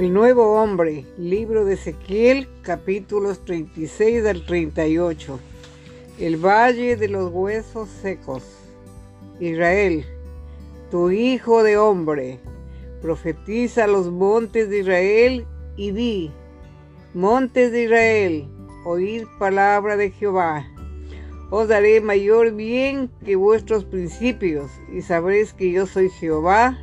El 0.00 0.14
nuevo 0.14 0.54
hombre, 0.54 1.04
libro 1.18 1.66
de 1.66 1.74
Ezequiel, 1.74 2.48
capítulos 2.62 3.44
36 3.44 4.24
al 4.24 4.46
38. 4.46 5.38
El 6.18 6.38
valle 6.38 6.96
de 6.96 7.06
los 7.06 7.30
huesos 7.30 7.90
secos. 8.00 8.42
Israel, 9.40 10.06
tu 10.90 11.10
hijo 11.10 11.62
de 11.62 11.76
hombre, 11.76 12.40
profetiza 13.02 13.86
los 13.86 14.10
montes 14.10 14.70
de 14.70 14.78
Israel 14.78 15.46
y 15.76 15.90
di, 15.90 16.30
montes 17.12 17.70
de 17.70 17.82
Israel, 17.82 18.48
oíd 18.86 19.24
palabra 19.38 19.98
de 19.98 20.12
Jehová. 20.12 20.66
Os 21.50 21.68
daré 21.68 22.00
mayor 22.00 22.52
bien 22.52 23.10
que 23.22 23.36
vuestros 23.36 23.84
principios, 23.84 24.70
y 24.96 25.02
sabréis 25.02 25.52
que 25.52 25.70
yo 25.70 25.84
soy 25.84 26.08
Jehová. 26.08 26.78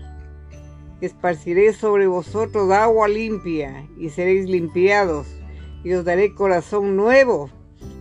Esparciré 0.99 1.73
sobre 1.73 2.07
vosotros 2.07 2.71
agua 2.71 3.07
limpia, 3.07 3.87
y 3.97 4.09
seréis 4.09 4.49
limpiados, 4.49 5.27
y 5.83 5.93
os 5.93 6.03
daré 6.03 6.33
corazón 6.33 6.95
nuevo, 6.95 7.51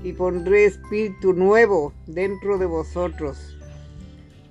y 0.03 0.13
pondré 0.15 0.65
espíritu 0.65 1.35
nuevo 1.35 1.93
dentro 2.07 2.57
de 2.57 2.65
vosotros. 2.65 3.59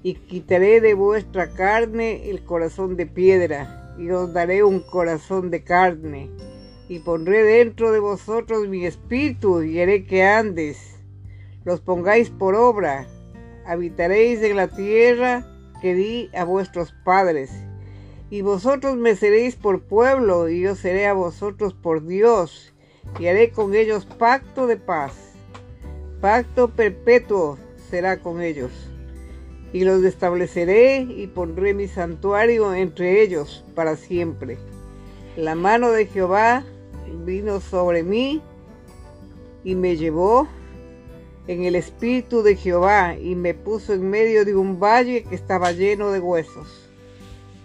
Y 0.03 0.13
quitaré 0.13 0.79
de 0.79 0.93
vuestra 0.93 1.49
carne 1.53 2.29
el 2.29 2.43
corazón 2.43 2.95
de 2.97 3.07
piedra, 3.07 3.95
y 3.97 4.11
os 4.11 4.31
daré 4.31 4.63
un 4.63 4.81
corazón 4.81 5.49
de 5.49 5.63
carne, 5.63 6.29
y 6.87 6.99
pondré 6.99 7.43
dentro 7.43 7.91
de 7.91 7.99
vosotros 7.99 8.67
mi 8.67 8.85
espíritu, 8.85 9.63
y 9.63 9.79
haré 9.79 10.05
que 10.05 10.23
andes 10.23 10.95
los 11.63 11.81
pongáis 11.81 12.29
por 12.29 12.53
obra, 12.53 13.07
habitaréis 13.65 14.43
en 14.43 14.55
la 14.55 14.67
tierra 14.67 15.43
que 15.81 15.95
di 15.95 16.29
a 16.35 16.43
vuestros 16.43 16.93
padres, 17.03 17.51
y 18.35 18.41
vosotros 18.41 18.97
me 18.97 19.15
seréis 19.15 19.55
por 19.55 19.83
pueblo, 19.83 20.49
y 20.49 20.59
yo 20.59 20.75
seré 20.75 21.07
a 21.07 21.13
vosotros 21.13 21.73
por 21.73 22.05
Dios, 22.05 22.73
y 23.17 23.27
haré 23.27 23.51
con 23.51 23.73
ellos 23.73 24.05
pacto 24.05 24.67
de 24.67 24.75
paz. 24.75 25.13
Pacto 26.19 26.67
perpetuo 26.67 27.57
será 27.89 28.19
con 28.19 28.41
ellos. 28.41 28.71
Y 29.71 29.85
los 29.85 30.03
estableceré 30.03 30.99
y 30.99 31.27
pondré 31.27 31.73
mi 31.73 31.87
santuario 31.87 32.73
entre 32.73 33.21
ellos 33.21 33.63
para 33.73 33.95
siempre. 33.95 34.57
La 35.37 35.55
mano 35.55 35.93
de 35.93 36.05
Jehová 36.05 36.65
vino 37.25 37.61
sobre 37.61 38.03
mí 38.03 38.41
y 39.63 39.75
me 39.75 39.95
llevó 39.95 40.45
en 41.47 41.63
el 41.63 41.77
espíritu 41.77 42.43
de 42.43 42.57
Jehová 42.57 43.15
y 43.15 43.35
me 43.35 43.53
puso 43.53 43.93
en 43.93 44.09
medio 44.09 44.43
de 44.43 44.57
un 44.57 44.77
valle 44.77 45.23
que 45.23 45.35
estaba 45.35 45.71
lleno 45.71 46.11
de 46.11 46.19
huesos. 46.19 46.84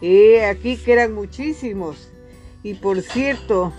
Y 0.01 0.37
aquí 0.37 0.77
que 0.77 0.93
eran 0.93 1.15
muchísimos. 1.15 2.11
Y 2.63 2.75
por 2.75 3.01
cierto, 3.03 3.73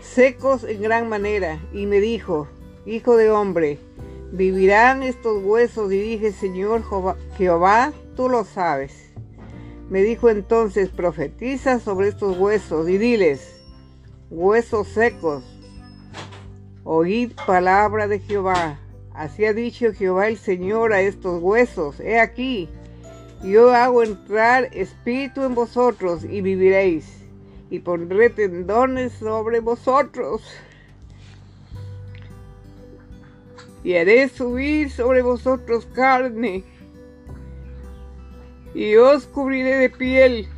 secos 0.00 0.64
en 0.64 0.82
gran 0.82 1.08
manera. 1.08 1.60
Y 1.72 1.86
me 1.86 2.00
dijo, 2.00 2.48
Hijo 2.86 3.16
de 3.16 3.30
hombre, 3.30 3.78
¿vivirán 4.30 5.02
estos 5.02 5.42
huesos? 5.42 5.90
Y 5.90 5.98
dije, 5.98 6.32
Señor 6.32 6.82
Jehová, 7.38 7.92
tú 8.14 8.28
lo 8.28 8.44
sabes. 8.44 9.10
Me 9.88 10.02
dijo 10.02 10.28
entonces, 10.28 10.90
profetiza 10.90 11.80
sobre 11.80 12.08
estos 12.08 12.36
huesos 12.36 12.88
y 12.88 12.98
diles, 12.98 13.62
huesos 14.30 14.88
secos, 14.88 15.44
oíd 16.84 17.32
palabra 17.46 18.06
de 18.06 18.20
Jehová. 18.20 18.80
Así 19.14 19.44
ha 19.44 19.52
dicho 19.52 19.92
Jehová 19.92 20.26
el 20.26 20.36
Señor 20.36 20.92
a 20.92 21.00
estos 21.00 21.40
huesos, 21.40 22.00
he 22.00 22.18
aquí, 22.18 22.68
yo 23.44 23.72
hago 23.72 24.02
entrar 24.02 24.68
espíritu 24.72 25.44
en 25.44 25.54
vosotros 25.54 26.24
y 26.24 26.40
viviréis, 26.40 27.06
y 27.70 27.78
pondré 27.78 28.30
tendones 28.30 29.12
sobre 29.12 29.60
vosotros. 29.60 30.42
Y 33.84 33.94
haré 33.94 34.28
subir 34.28 34.90
sobre 34.90 35.22
vosotros 35.22 35.86
carne 35.94 36.64
y 38.74 38.96
os 38.96 39.26
cubriré 39.26 39.76
de 39.76 39.90
piel, 39.90 40.48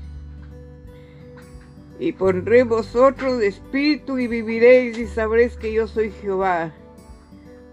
y 1.98 2.12
pondré 2.12 2.62
vosotros 2.62 3.42
espíritu 3.42 4.18
y 4.18 4.28
viviréis 4.28 4.96
y 4.96 5.06
sabréis 5.06 5.56
que 5.56 5.74
yo 5.74 5.86
soy 5.86 6.10
Jehová. 6.22 6.72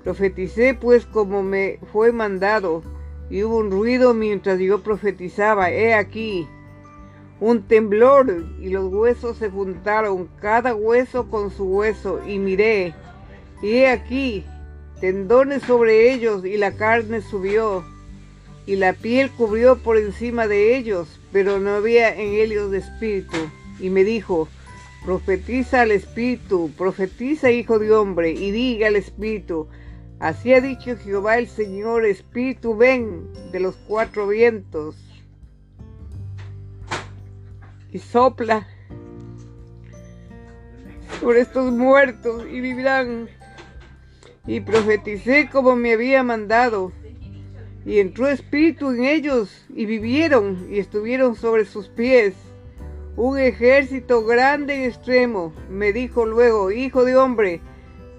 Profeticé 0.03 0.73
pues 0.73 1.05
como 1.05 1.43
me 1.43 1.79
fue 1.91 2.11
mandado, 2.11 2.83
y 3.29 3.43
hubo 3.43 3.57
un 3.57 3.71
ruido 3.71 4.13
mientras 4.13 4.59
yo 4.59 4.83
profetizaba, 4.83 5.71
he 5.71 5.93
aquí, 5.93 6.47
un 7.39 7.63
temblor, 7.63 8.45
y 8.59 8.69
los 8.69 8.93
huesos 8.93 9.37
se 9.37 9.49
juntaron, 9.49 10.29
cada 10.41 10.75
hueso 10.75 11.29
con 11.29 11.51
su 11.51 11.65
hueso, 11.65 12.19
y 12.27 12.37
miré, 12.39 12.93
y 13.61 13.69
he 13.69 13.87
aquí, 13.87 14.45
tendones 14.99 15.63
sobre 15.63 16.13
ellos, 16.13 16.45
y 16.45 16.57
la 16.57 16.73
carne 16.73 17.21
subió 17.21 17.83
y 18.65 18.77
la 18.77 18.93
piel 18.93 19.29
cubrió 19.31 19.77
por 19.77 19.97
encima 19.97 20.47
de 20.47 20.77
ellos, 20.77 21.19
pero 21.31 21.59
no 21.59 21.71
había 21.71 22.15
en 22.15 22.33
ellos 22.33 22.71
de 22.71 22.77
espíritu. 22.79 23.35
Y 23.79 23.89
me 23.89 24.03
dijo, 24.03 24.47
profetiza 25.03 25.81
al 25.81 25.91
espíritu, 25.91 26.71
profetiza 26.77 27.51
hijo 27.51 27.79
de 27.79 27.91
hombre, 27.91 28.31
y 28.31 28.51
diga 28.51 28.87
al 28.87 28.95
espíritu, 28.95 29.67
así 30.23 30.53
ha 30.53 30.61
dicho 30.61 30.95
Jehová 30.95 31.37
el 31.37 31.47
Señor, 31.47 32.05
espíritu, 32.05 32.77
ven 32.77 33.27
de 33.51 33.59
los 33.59 33.75
cuatro 33.75 34.27
vientos. 34.27 34.95
Y 37.91 37.99
sopla 37.99 38.65
sobre 41.19 41.41
estos 41.41 41.71
muertos 41.71 42.45
y 42.49 42.61
vivirán. 42.61 43.27
Y 44.47 44.61
profeticé 44.61 45.49
como 45.51 45.75
me 45.75 45.93
había 45.93 46.23
mandado 46.23 46.91
y 47.85 47.99
entró 47.99 48.29
espíritu 48.29 48.91
en 48.91 49.03
ellos, 49.03 49.65
y 49.75 49.85
vivieron, 49.85 50.67
y 50.71 50.79
estuvieron 50.79 51.35
sobre 51.35 51.65
sus 51.65 51.89
pies. 51.89 52.33
Un 53.17 53.37
ejército 53.37 54.23
grande 54.23 54.77
y 54.77 54.83
extremo. 54.85 55.53
Me 55.69 55.91
dijo 55.91 56.25
luego, 56.25 56.71
Hijo 56.71 57.03
de 57.03 57.17
hombre, 57.17 57.61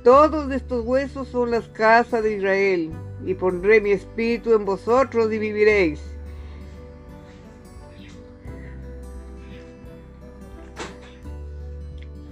todos 0.05 0.53
estos 0.53 0.85
huesos 0.85 1.29
son 1.29 1.51
las 1.51 1.67
casas 1.69 2.23
de 2.23 2.37
Israel, 2.37 2.93
y 3.25 3.35
pondré 3.35 3.81
mi 3.81 3.91
espíritu 3.91 4.53
en 4.55 4.67
vosotros 4.67 5.33
y 5.33 5.39
viviréis. 5.39 6.01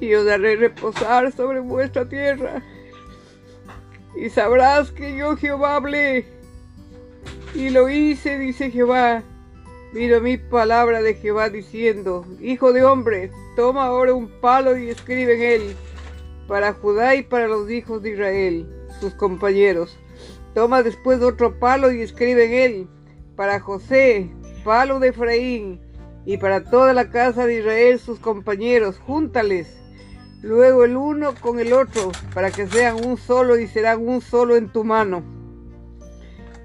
Y 0.01 0.15
os 0.15 0.27
daré 0.27 0.57
reposar 0.57 1.33
sobre 1.33 1.61
vuestra 1.61 2.07
tierra. 2.07 2.63
Y 4.17 4.29
sabrás 4.29 4.91
que 4.91 5.17
yo 5.17 5.37
Jehová 5.37 5.77
hablé 5.77 6.27
y 7.55 7.71
lo 7.71 7.89
hice, 7.89 8.39
dice 8.39 8.71
Jehová. 8.71 9.23
Mira 9.95 10.21
mi 10.21 10.37
palabra 10.37 11.01
de 11.03 11.15
Jehová 11.15 11.49
diciendo, 11.49 12.27
Hijo 12.41 12.73
de 12.73 12.85
hombre, 12.85 13.31
toma 13.57 13.85
ahora 13.85 14.13
un 14.13 14.29
palo 14.29 14.77
y 14.77 14.91
escribe 14.91 15.35
en 15.35 15.63
él, 15.63 15.77
para 16.47 16.73
Judá 16.73 17.15
y 17.15 17.23
para 17.23 17.49
los 17.49 17.71
hijos 17.71 18.03
de 18.03 18.11
Israel, 18.11 18.69
sus 19.01 19.15
compañeros. 19.15 19.99
Toma 20.55 20.83
después 20.83 21.23
otro 21.23 21.59
palo 21.59 21.93
y 21.93 22.03
escribe 22.03 22.45
en 22.45 22.53
él, 22.53 22.89
para 23.37 23.61
José, 23.61 24.31
palo 24.65 25.01
de 25.01 25.09
Efraín, 25.09 25.81
y 26.25 26.37
para 26.37 26.65
toda 26.65 26.93
la 26.93 27.11
casa 27.11 27.47
de 27.47 27.59
Israel, 27.59 27.99
sus 27.99 28.19
compañeros, 28.19 28.99
júntales. 28.99 29.69
Luego 30.43 30.85
el 30.85 30.97
uno 30.97 31.35
con 31.41 31.59
el 31.59 31.73
otro, 31.73 32.13
para 32.35 32.51
que 32.51 32.67
sean 32.67 33.05
un 33.05 33.17
solo 33.17 33.59
y 33.59 33.67
serán 33.67 34.07
un 34.07 34.21
solo 34.21 34.57
en 34.57 34.69
tu 34.71 34.85
mano. 34.85 35.23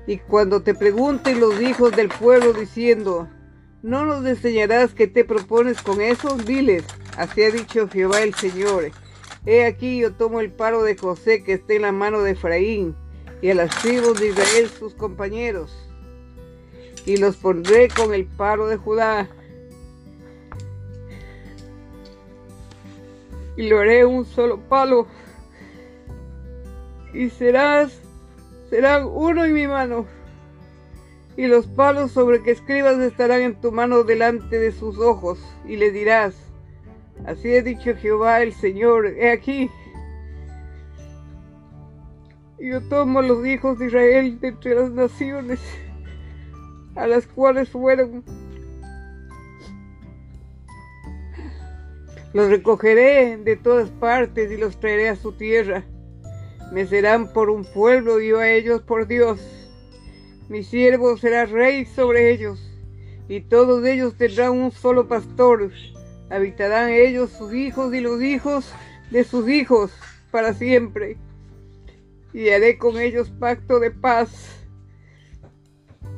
Y 0.06 0.18
cuando 0.18 0.62
te 0.62 0.74
pregunten 0.74 1.40
los 1.40 1.62
hijos 1.62 1.92
del 1.96 2.10
pueblo 2.10 2.54
diciendo, 2.54 3.28
¿no 3.84 4.06
nos 4.06 4.26
enseñarás 4.26 4.94
qué 4.94 5.08
te 5.08 5.26
propones 5.26 5.82
con 5.82 6.02
eso? 6.02 6.38
Diles, 6.38 6.86
así 7.18 7.44
ha 7.44 7.52
dicho 7.52 7.88
Jehová 7.88 8.22
el 8.22 8.34
Señor. 8.34 8.92
He 9.48 9.66
aquí 9.66 10.00
yo 10.00 10.14
tomo 10.14 10.42
el 10.42 10.52
palo 10.52 10.84
de 10.84 10.98
José 10.98 11.42
que 11.42 11.54
está 11.54 11.74
en 11.74 11.84
la 11.84 11.94
mano 11.94 12.22
de 12.22 12.32
Efraín 12.32 12.96
y 13.42 13.50
a 13.50 13.56
las 13.56 13.70
tribus 13.82 14.20
de 14.20 14.28
Israel 14.28 14.70
sus 14.70 14.94
compañeros. 14.94 15.74
Y 17.06 17.16
los 17.16 17.38
pondré 17.38 17.88
con 17.88 18.14
el 18.14 18.26
palo 18.26 18.68
de 18.68 18.76
Judá. 18.76 19.30
Y 23.56 23.70
lo 23.70 23.80
haré 23.80 24.06
un 24.06 24.26
solo 24.26 24.60
palo. 24.60 25.08
Y 27.14 27.30
serás 27.30 28.02
serán 28.70 29.06
uno 29.06 29.46
en 29.46 29.54
mi 29.54 29.68
mano, 29.68 30.06
y 31.38 31.48
los 31.48 31.68
palos 31.68 32.12
sobre 32.12 32.44
que 32.44 32.52
escribas 32.52 33.00
estarán 33.00 33.42
en 33.42 33.56
tu 33.62 33.72
mano 33.72 34.04
delante 34.04 34.60
de 34.60 34.72
sus 34.72 35.00
ojos, 35.00 35.40
y 35.66 35.78
le 35.78 35.92
dirás, 35.92 36.36
así 37.28 37.56
ha 37.56 37.62
dicho 37.62 37.96
Jehová 37.96 38.42
el 38.42 38.54
Señor, 38.54 39.06
he 39.06 39.30
aquí, 39.30 39.70
yo 42.60 42.82
tomo 42.82 43.22
los 43.22 43.46
hijos 43.46 43.78
de 43.78 43.86
Israel 43.86 44.40
de 44.40 44.48
entre 44.48 44.76
las 44.76 44.92
naciones, 44.92 45.60
a 46.96 47.06
las 47.06 47.28
cuales 47.28 47.70
fueron. 47.70 48.24
Los 52.34 52.50
recogeré 52.50 53.38
de 53.38 53.56
todas 53.56 53.90
partes 53.90 54.52
y 54.52 54.58
los 54.58 54.80
traeré 54.80 55.10
a 55.10 55.16
su 55.16 55.34
tierra. 55.34 55.84
Me 56.72 56.86
serán 56.86 57.32
por 57.32 57.50
un 57.50 57.64
pueblo 57.64 58.20
y 58.20 58.30
yo 58.30 58.40
a 58.40 58.50
ellos 58.50 58.82
por 58.82 59.08
Dios. 59.08 59.40
Mi 60.50 60.64
siervo 60.64 61.18
será 61.18 61.46
rey 61.46 61.86
sobre 61.86 62.32
ellos, 62.32 62.60
y 63.28 63.42
todos 63.42 63.86
ellos 63.86 64.18
tendrán 64.18 64.52
un 64.52 64.72
solo 64.72 65.08
pastor. 65.08 65.72
Habitarán 66.30 66.90
ellos 66.90 67.32
sus 67.32 67.54
hijos 67.54 67.94
y 67.94 68.02
los 68.02 68.22
hijos 68.22 68.74
de 69.12 69.24
sus 69.24 69.48
hijos 69.50 69.92
para 70.32 70.54
siempre. 70.54 71.18
Y 72.34 72.50
haré 72.50 72.78
con 72.78 73.00
ellos 73.00 73.30
pacto 73.30 73.80
de 73.80 73.92
paz. 73.92 74.30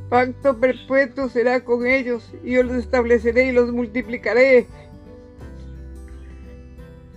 Pacto 0.10 0.60
perpetuo 0.60 1.30
será 1.30 1.64
con 1.64 1.86
ellos, 1.86 2.34
y 2.44 2.54
yo 2.54 2.64
los 2.64 2.78
estableceré 2.78 3.46
y 3.46 3.52
los 3.52 3.72
multiplicaré. 3.72 4.66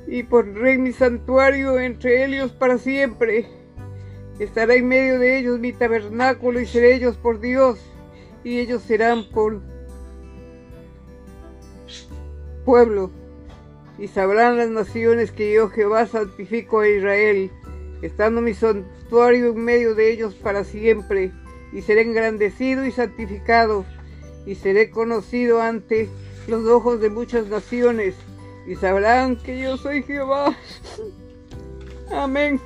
Y 0.06 0.24
pondré 0.24 0.76
mi 0.76 0.92
santuario 0.92 1.80
entre 1.80 2.26
ellos 2.26 2.52
para 2.52 2.76
siempre. 2.76 3.46
Estará 4.38 4.74
en 4.74 4.88
medio 4.88 5.18
de 5.18 5.38
ellos 5.38 5.58
mi 5.58 5.72
tabernáculo 5.72 6.60
y 6.60 6.66
seré 6.66 6.94
ellos 6.94 7.16
por 7.16 7.40
Dios, 7.40 7.78
y 8.44 8.58
ellos 8.58 8.82
serán 8.82 9.24
por 9.30 9.62
pueblo 12.64 13.10
y 13.98 14.08
sabrán 14.08 14.56
las 14.56 14.68
naciones 14.68 15.30
que 15.30 15.52
yo 15.52 15.68
Jehová 15.68 16.06
santifico 16.06 16.80
a 16.80 16.88
Israel, 16.88 17.50
estando 18.00 18.40
mi 18.40 18.54
santuario 18.54 19.50
en 19.50 19.64
medio 19.64 19.94
de 19.94 20.12
ellos 20.12 20.34
para 20.34 20.64
siempre, 20.64 21.30
y 21.72 21.82
seré 21.82 22.02
engrandecido 22.02 22.84
y 22.84 22.92
santificado, 22.92 23.84
y 24.46 24.56
seré 24.56 24.90
conocido 24.90 25.60
ante 25.60 26.08
los 26.48 26.66
ojos 26.66 27.00
de 27.00 27.10
muchas 27.10 27.46
naciones, 27.46 28.14
y 28.66 28.74
sabrán 28.74 29.36
que 29.36 29.60
yo 29.60 29.76
soy 29.76 30.02
Jehová. 30.02 30.56
Amén. 32.10 32.60